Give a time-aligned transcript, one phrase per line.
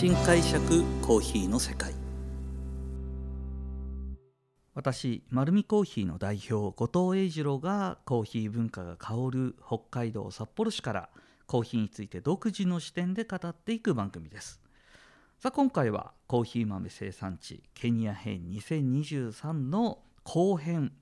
[0.00, 1.92] 新解釈コーヒーの世界。
[4.72, 11.10] 私丸見コーヒーの代表後藤英二郎がコーヒー文化が香る北海道札幌市から
[11.46, 14.62] コーヒーについて独自の視点で語っていく番組です。
[15.38, 20.92] さあ今回はコーヒー豆生産地ケニア編2023の後編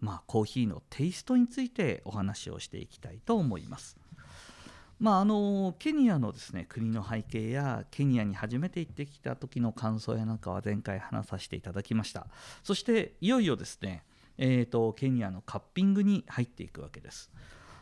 [0.00, 3.98] まあコーヒーのテイストについてお話をしていきたいと思います。
[4.98, 12.26] まあ、あのケニアのですね国の背景やケニアに初めて行ってきた時の感想やなんかは前回話させていただきました。
[12.62, 14.04] そしていよいよですね、
[14.38, 17.30] えーと、ケニアのカッピングに入っていくわけです。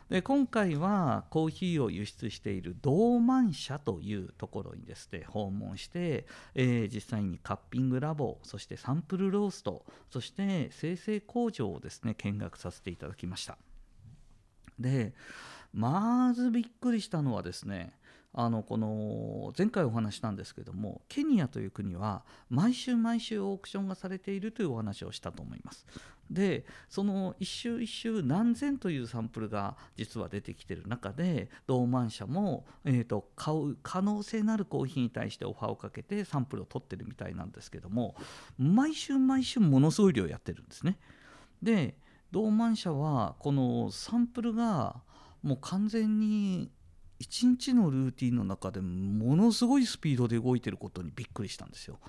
[0.09, 13.57] で今回はコーヒーを輸出しているドーマン社というところにですね訪問して、えー、実際にカッピングラボそしてサンプルローストそして生成工場をですね見学させていただきました。
[14.77, 15.13] で
[15.75, 17.93] まずびっくりしたのはですね
[18.37, 25.85] あのこの前回お話したんですけどもケニアという国は毎週毎週オークションがされているというお話をしたと思います。
[26.29, 38.15] でその一周一周何千というサンプルが実は出てきてる中で同マン社も、えーと、買う可能性のあるコーヒーに対してオファーをかけてサンプルを取ってるみたいなんですけども
[38.57, 40.97] 毎週毎週ものすごい量やってるんですね。
[41.61, 41.95] で
[42.31, 45.01] 同マン社はこのサンプルが
[45.45, 46.71] もう完全に
[47.19, 51.99] 一日のルーティンの中でものすごいスピードで動いてることにびっくりしたんですよ。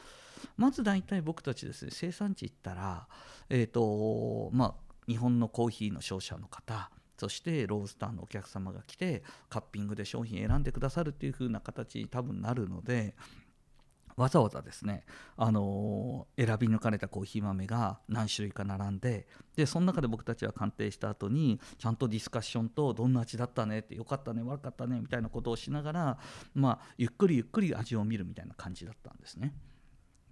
[0.56, 3.07] まず大体僕たちですね生産地行ったら、
[3.51, 4.75] えーとまあ、
[5.07, 13.14] 日本のコーヒーの商社の方そしてロースターのお客様が来てカッピングで商品選んでくださるっていう風な形に多分なるので
[14.17, 15.05] わざわざですね、
[15.36, 26.19] あのー、選び抜かれたコーヒー豆が何種類か並んででその中で僕たちは鑑定した後にちゃんとディスカッションとどんな味だったねってよかったね悪かったねみたいなことをしながら、
[26.55, 29.53] まあ、ゆっくりゆっくり味を見るみたいな感じだったんですね。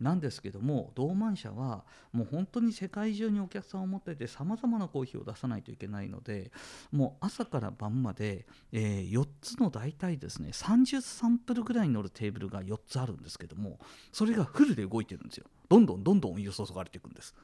[0.00, 6.50] なんですけども同マン社はもう本当に世界中にお客さんを持っててさまざまなコーヒーを出さないといけないので
[6.90, 13.78] もう朝から晩まで、えー、4つの大体ですね30サンプルぐらいに乗るテーブルが4つあるんですけども
[14.12, 15.46] それがフルで動いてるんですよ。
[15.68, 17.34] どんどんどんどんお湯注がれていくんです。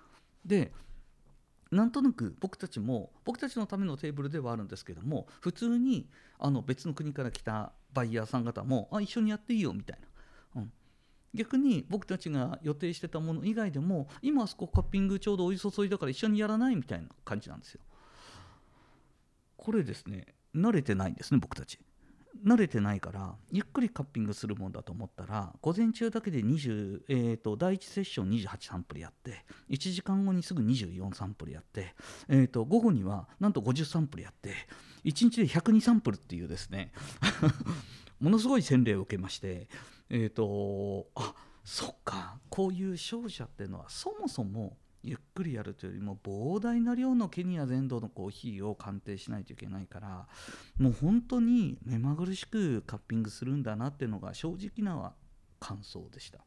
[0.45, 0.73] で
[1.71, 6.09] なんとなく僕たちも僕たちのためのテーブルではあるんですけども普通に
[6.39, 10.10] あの別の国から来たバイヤーさん方もあ一緒にやっていいよみたいな。
[11.35, 17.81] 逆に僕たちが予定してたもの以外でも今あそこカッピングちょうどお湯注いだから一緒にやらないみたいな感じなんですよ。
[19.57, 21.79] これですね慣れてないんですね僕たち。
[22.45, 31.95] 慣れてないからゆっくりカッピングするもんだと思ったら午前中だけで20、えーと、第1セッション28サンプルやって1時間後にすぐ24サンプルやって、
[32.29, 34.55] えーと午後にはなんと50サンプルやって
[35.05, 36.93] 1日で102サンプルっていうですね
[38.21, 39.69] ものすごい洗礼を受けまして
[40.11, 41.35] えっ、ー、とあ
[41.65, 50.27] そっかこういう商社っていうのはそもそもゆっくりやるというよりも膨大な量のケニア全土のコーヒーを鑑定しないといけないから
[50.79, 55.13] もう本当に目まぐるしくカッピングするんだなっていうのが正直な
[55.59, 56.41] 感想でした。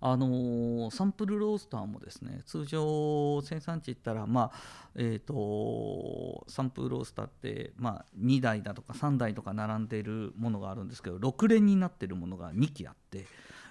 [0.00, 13.26] あの、サンプルロースターもですね通常生産地行ったら、まあえーと、サンプルロースターって、まあ、2台だとか3台とか並んでいるものがあるんですけど6連になってるものが2機あって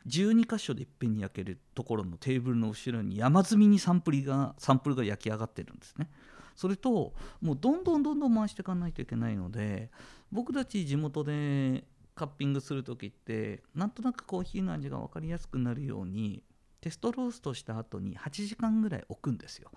[0.07, 6.09] 12箇所でいっぺんに焼けるところのテーブルの後ろに山積みにサンプルがサンプルが焼き上がってるんですね。
[6.55, 9.91] それともうどんどんどんどん回していかないといけないので
[10.31, 11.83] 僕たち地元で
[12.15, 16.41] カッピングする時ってなんとなくコーヒーの味が分かりやすくなるように
[16.81, 19.71] テストローストした後に8時間ぐらい置くんですよ。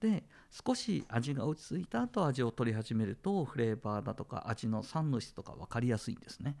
[0.00, 6.56] で少し味が落ち着いた後味を取り始めるとフレーバーだとか味の酸の質とか分かりやすいんですね。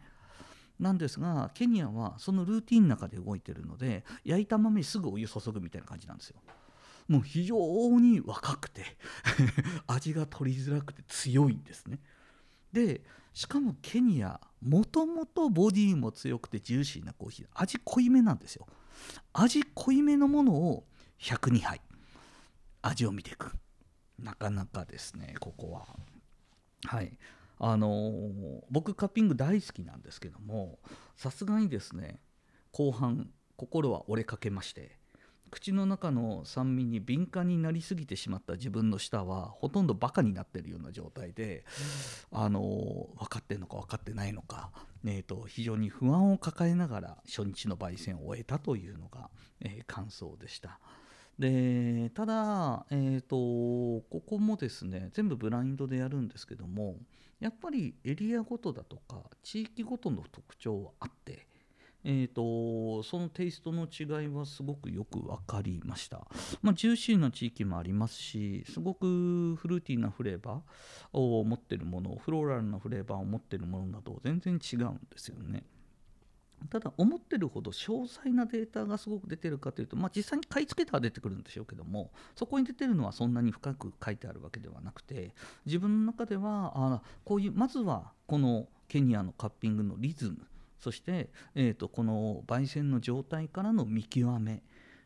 [0.78, 6.40] なんですがケニアはそのルーティンの中で動いてるので焼いた豆にすぐお湯注ぐみたいな感じなんですよ。
[7.08, 7.56] もう非常
[8.00, 8.96] に若くて
[9.86, 12.00] 味が取りづらくて強いんですね。
[12.72, 17.46] でしかもケニアもともとボディも強くてジューシーなコーヒー。
[17.54, 18.66] 味濃いめなんですよ。
[19.32, 20.84] 味濃いめのものを
[21.20, 21.80] 102杯
[22.82, 23.52] 味を見ていく。
[24.18, 25.86] なかなかですねここは。
[26.86, 27.18] はい。
[27.58, 30.80] あのー、僕カッピング大好きなんですけども
[31.16, 32.18] さすがにですね
[32.72, 35.01] 後半心は折れかけまして。
[35.52, 41.64] 口の中の酸味に敏感になりすぎてしまった自分の舌はほとんどバカになってるような状態で、
[42.32, 44.70] あの分かってんのか分かってないのか、
[45.04, 49.28] えーと、非常に不安を抱えながら初日の焙煎を終えたというのが、
[49.60, 50.80] えー、感想でした。
[51.38, 56.96] でただ、えーと、ここもですね全部ブラインドでやるんですけども
[57.40, 61.46] やっぱりエリアごとだとか地域ごとの特徴はあって
[62.04, 66.26] えーと、そのテイストの違いはすごくよく分かりました、
[66.60, 75.64] まあ、ジューシーな地域もありますしすごくフルーティーなフレーバーを持ってるものフローラルなフレーバーを持ってるものなど全然違うんですよね。
[76.70, 85.34] ただ思ってるほど詳細なデータがすごく出てるかというと、まあ、実際に買い付けたら出てくるんでしょうけどもそこに出てるのはそんなに深く書いてあるわけではなくて
[85.66, 90.46] 自分の中ではあこういうまずはこのケニアのカッピングのリズム
[90.82, 94.62] そして、えーと、この焙煎の状態からの見極め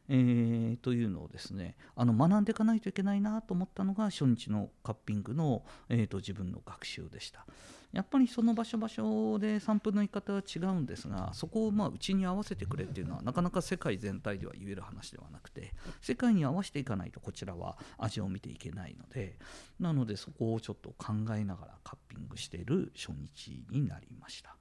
[0.08, 7.44] えー、というのをですねあの学んでいかないといけないなと思ったのが初日のカッピングの、えーと自分の学習でした。
[7.92, 15.72] やっぱりその場所場所で散布の言い方は違うんですがそこをまあうちに合わせてくれっていうのはなかなか世界全体では言える話ではなくて
[16.02, 19.38] 世界に合わせていかないとこちらは味を見ていけないので
[19.80, 24.56] なのでそこをちょっと考えながらカッピングしている初日になりました。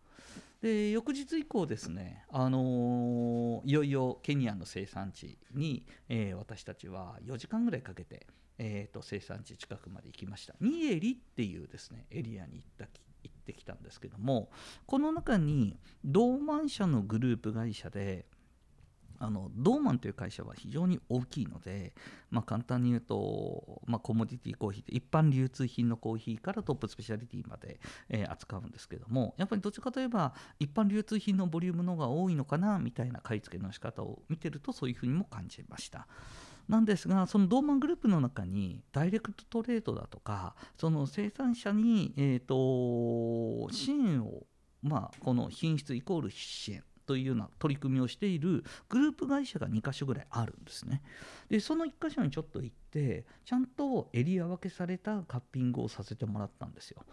[0.66, 8.26] で翌日以降ですね、あのー、いよいよケニアの生産地に、えー、私たちは4時間ぐらいかけて、
[8.58, 10.56] えーと、生産地近くまで行きました。
[10.60, 12.88] ニエリっていうですねエリアに行った
[13.22, 14.50] 行ってきたんですけども
[14.88, 18.26] この中にドーマン社のグループ会社で
[19.26, 21.96] あのドーマンという会社は非常に大きいので、
[22.30, 27.80] まあ、簡単に言うと、まあ、コモディティコーヒーって一般流通品のコーヒーからトップスペシャリティまで、
[28.10, 36.08] えー、扱うんですけどもやっぱりどちらかといえば一般流通品のボリュームの方が多いのかなみたいな買い付けの仕方を見てるとそういうふうにも感じました。
[36.68, 44.44] なんですがそのドーマングループの中にダイレクトトレードだとかその生産者に、えーと、支援を、
[44.82, 51.02] まあ、この品質イコール支援というような取り組みをしているグループ会社が2か所ぐらいあるんですね。
[51.50, 57.06] でその1か所にちょっと行ってちゃんとエリア分けされたカッピングをさせてもらったんですよ。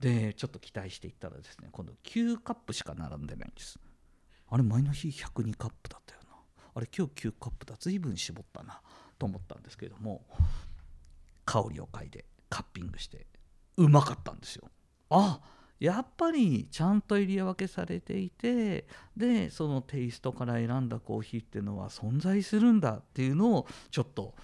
[0.00, 3.78] でちょっと期待していったらですね今度9カップしか並んでないんです。
[4.48, 6.36] あれ前の日102カップだったよな。
[6.74, 8.80] あれ今日9カップだ随分絞ったな
[9.18, 10.26] と思ったんですけども
[11.44, 13.26] 香りを嗅いでカッピングして
[13.76, 14.70] うまかったんですよ。
[15.10, 15.40] あ
[15.78, 18.86] やっぱりちゃんとエリア分けされていて
[19.16, 24.34] でそのテイストから選んだコーヒーっていうのは存在するんだっていうのをちょっと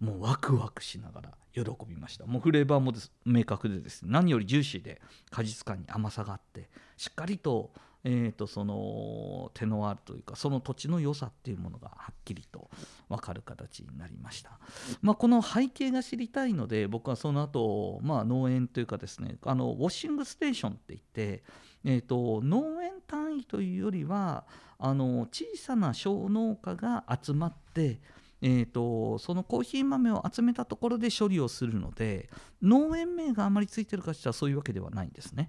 [0.00, 2.26] もうワクワクしながら喜びました。
[2.26, 2.92] もうフレーバーも
[3.24, 4.02] 明確でです。
[4.02, 5.00] ね何よりジューシーで
[5.30, 7.70] 果実感に甘さがあってしっかりと
[8.06, 12.70] えーと、その手のあるというかその土地の良さっていうものがはっきりと
[13.08, 14.58] 分かる形になりました、
[15.00, 21.42] まあ、この背景が知りたいので僕はその後、まあ農園というかですねあのウォッシングステーションって言って、
[21.84, 24.44] えーと、農園単位というよりは
[24.78, 28.00] あの小さな小農家が集まって
[28.42, 32.28] えーとそのコーヒー豆を集めたところで処理をするので
[32.60, 35.48] 農園名があまりついてるかしらそういうわけではないんですね。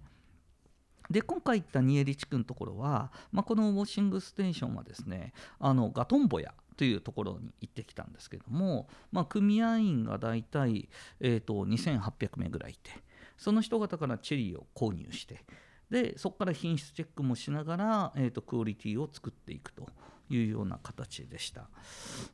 [1.10, 10.90] で今回行ったニエリ地区のところは、まあ、このウォッシングステーションはですねあのガトンボヤというところに行ってきたんですけども、まあ、組合員が大体、
[11.22, 12.92] えーと、2800名ぐらいいて
[13.38, 15.46] その人方からチェリーを購入して
[15.90, 19.88] でそこから品質チェックもしながら、えーとクオリティを作っていくと
[20.30, 21.70] いうような形でした。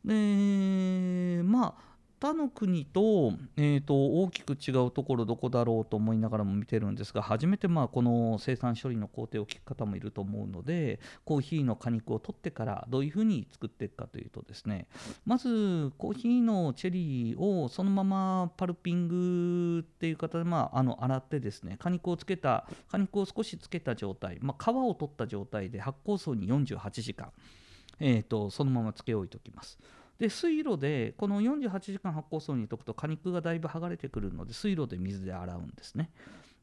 [0.06, 1.91] でまあ
[2.22, 14.88] 他の国と,、えーと、大きく違うところどこだろうと思いながらも見てるんですが初めてまあこの生産処理の工程を聞く方もいると思うのでコーヒーの果肉を取ってからどういうふうに作っていくかというとですね
[15.26, 27.32] まずコーヒーのチェリーをそのままパルピングっていう形で、まあ、あの洗ってですね果肉をつけた果肉を少しつけた状態、まあ、皮を取った状態で発酵槽に48時間、
[28.00, 29.80] えーと、そのままつけ置いておきます。
[30.22, 36.12] で水路でこの48時間発酵槽にとくと果肉がだいぶ剥がれてくるので水路で水で洗うんですね。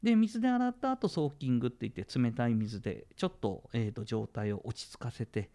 [0.01, 5.49] で水で洗った後ソーキングっていって冷たい水でちょっと,、えーと、状態を落ち着かせて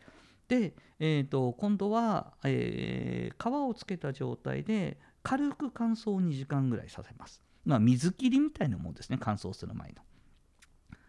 [0.48, 7.40] で、えーと、今度は、えー、皮をつけた状態で軽く乾燥2時間ぐらいさせます。
[7.64, 10.02] まあ、水切りみたいなもんですね乾燥する前の。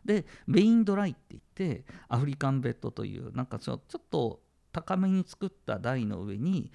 [0.06, 4.45] でベインドライって言ってアフリカンベッドというなんかちょっと
[4.76, 6.70] 高めに作った台の上に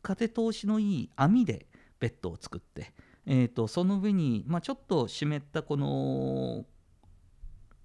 [0.00, 1.66] 風通しのいい網で
[2.00, 2.94] ベッドを作って、
[3.26, 6.64] えーと、その上に、まあ、ちょっと湿ったこの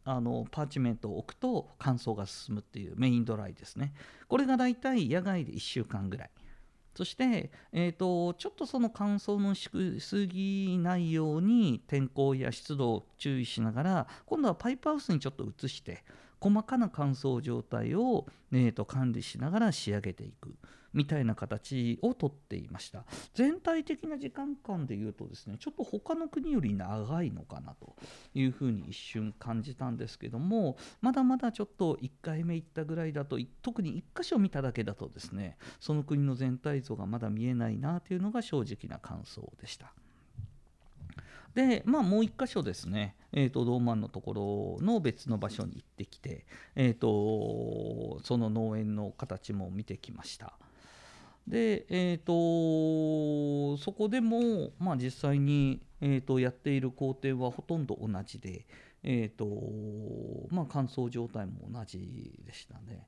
[0.05, 3.93] あのパーチメントを置くと乾燥が進むっていうメインドライですね。
[4.29, 6.29] これがだいたい野外で1週間ぐらい。
[6.95, 9.69] そして、えーと、ちょっとその乾燥のし
[9.99, 16.05] すぎないように天候や湿度を注意しながら今度はパイプハウスにちょっと移して
[16.39, 20.55] 細かな乾燥状態を、えー、と管理しながら仕上げていく
[20.93, 27.95] みたいな形をとっていました全体的な時間間でいうとですねちょっと他の国より長いのかなと
[28.33, 39.93] いうふうに一瞬感じたんですけどもまだまだちょっと1回目行ったぐらいだと特に1箇所見ただけだとですねその国の全体像がまだ見えないなというのが正直な感想でした。
[41.57, 50.53] で、まあ、もう1箇所ですね、えーと、ドーマンのところの別の場所に行ってきて、えーとその農園の形も見てきました。
[51.47, 58.67] で、えーと、そこでも、まあ、実際に、えーと、やっている工程はほとんど同じで、
[59.03, 59.45] えーと
[60.53, 63.07] まあ、乾燥状態も同じでしたね。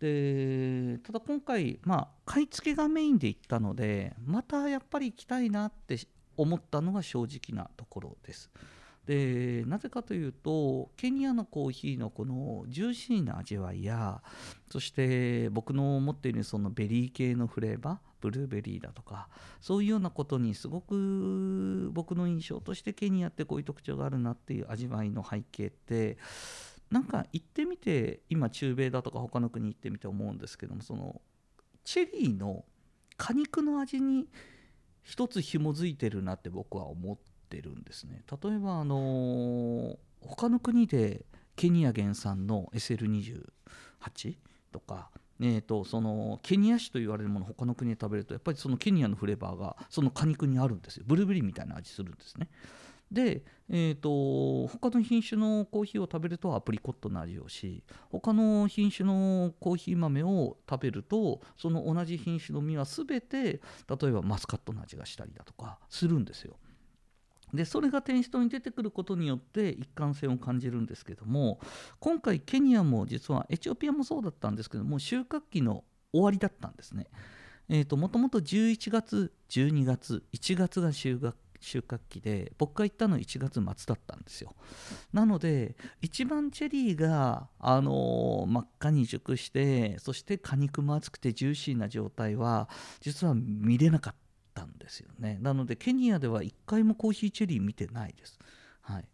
[0.00, 5.98] でただ今回、まあ、買い付けがメインで行ったのでまたやっぱり行きたいなって
[6.36, 8.50] 思ったのが正直なところです。
[9.06, 14.20] でなぜかというとケニアのコーヒーのこのジューシーな味わいや
[14.70, 19.28] そして僕の持っているそのベリー系のフレーバーブルーベリーだとか
[19.60, 26.18] そういうようなことにすごく僕の印象としてケニアってこういう特徴があるなっていう味わいの背景って
[26.90, 31.20] なんか行ってみて今中米だとか他の国行ってみて思うんですけどもその
[31.84, 32.64] チェリーの
[33.16, 34.26] 果肉の味に
[35.02, 38.22] 一つ紐づいてるなって僕は思っってるんですね。
[38.42, 41.24] 例えばあの他の国で
[41.54, 44.36] ケニア原産の SL28
[44.72, 45.10] とか
[45.40, 51.04] えーと、そのケニア種と言われるもの他の国で食べるとやっぱりそのケニアのフレーバーがその果肉にあるんですよ。
[51.06, 52.48] ブルーベリーみたいな味するんですね。
[53.10, 66.56] で、えーと、他の品種のコーヒーを食べるとアプリコットの味をし他の品種のコーヒー豆を食べるとその同じ品種の実は全て例えばマスカットの味がしたりだとかするんですよ。
[67.56, 71.58] でそれがテンストに出てくることによって一貫性を感じるんですけども
[71.98, 77.06] 今回ケニアも実はエチオピアもそうだったんですけども収穫期の終わりだったんですね。
[77.68, 84.54] えーと、もともと11月12月1月が収穫収穫期で僕が行ったの1月末だったんですよ
[85.12, 92.68] なので一番チェリーが、あのー、真っ赤に熟してそして果肉も厚くてジューシーな状態は
[93.00, 94.25] 実は見れなかった
[94.56, 95.38] たんですよね。
[95.42, 98.38] なのでケニアでは1回もコーヒーチェリー見てないです、
[98.80, 99.04] はい、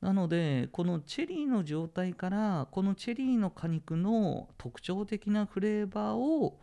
[0.00, 6.58] なのでこのチェリーの状態からこのチェリーの果肉の特徴的なフレーバーを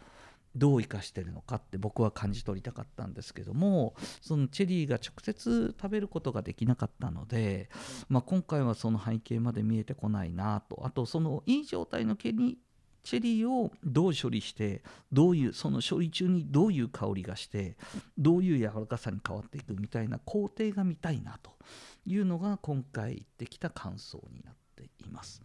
[0.55, 7.69] どう生かしてるのかって僕は感じ取りたかったんですけどもそのチェリーが直接食べることができなかったので、
[8.07, 10.85] まあ、今回はその背景まで見えてこないなと。
[10.85, 12.59] あとそのいい状態のケニ
[13.03, 14.81] チェリーをどう処理して
[15.11, 17.75] どういうその処理中にどういう香りがして
[18.17, 21.51] どういう柔らかさに変わっていくみたいな工程が見たいなと
[22.05, 25.41] いうのが今回言ってきた感想になっています。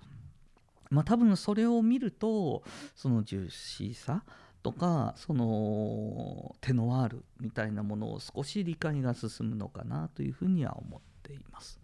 [0.90, 2.62] まあ、多分それを見ると
[2.94, 4.24] そのジューシーさ
[4.62, 11.77] とかそのテノワールみたいなものを少し理解が進むのかなというふうには思っています。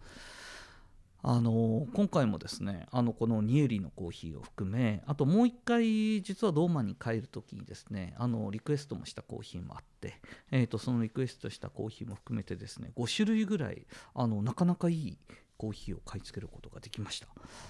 [1.27, 15.19] あの今回もですねあのこのニエリのコーヒーを含めあともう一回実はドーマに帰る時にですねあのリクエストもしたコーヒーもあって、えー、とそのリクエストしたコーヒーも含めてですね5種類ぐらいあのなかなかいい
[15.57, 17.29] コーヒーを買い付けることができました。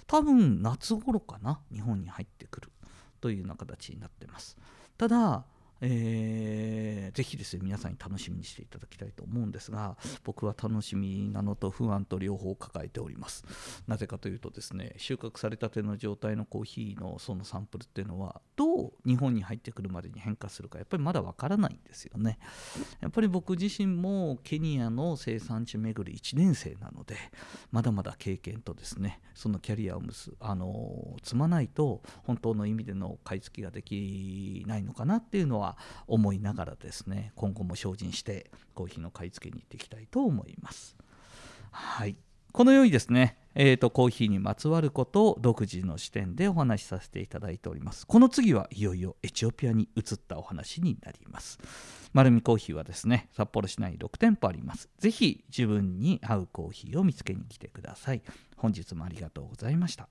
[0.09, 2.73] 多分夏頃かな日本に入ってくる
[3.21, 4.57] というような形になってます。
[4.99, 5.45] ただ
[5.87, 13.45] えー、ぜひですね皆さんに楽しみにしていただきたいと思うんですが僕は楽しみなのと不安と両方抱えております。
[13.87, 22.39] なぜかというとですね収穫されたての状態のコーヒーのそのサンプルっていうのはどう日本に入ってくるまでに変化するかやっぱりまだわからないんですよね。
[23.01, 27.17] やっぱり僕自身もケニアの生産地巡り1年生なので
[27.71, 35.74] まだまだ経験とですねそのキャリアをむすあの積まないと本当の意味での買い付けができないのかなっていうのは
[36.07, 40.97] 思いながらですね今後も精進してコーヒーの買い付けに行っていきたいと思います。
[41.71, 42.17] はい
[42.55, 48.07] このようにですね、えーと、コーヒーにまつわることを独自の視点でお話しさせていただいております。
[48.07, 51.59] この次はいよいよエチオピアに移ったお話になります。
[52.13, 54.89] 丸見コーヒーはですね、札幌市内6店舗あります。
[55.01, 58.23] ぜひ自分に合うコーヒーを見つけに来てください。
[58.57, 60.09] 本日もありがとうございました。